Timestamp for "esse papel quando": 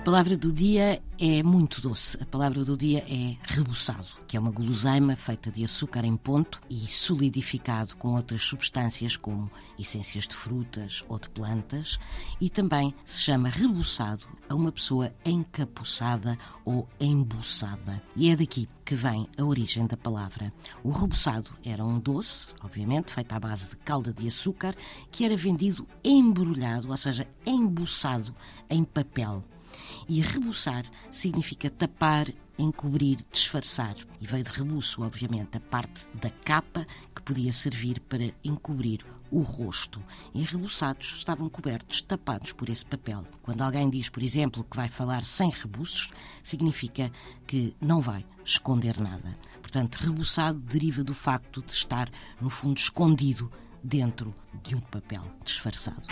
42.68-43.62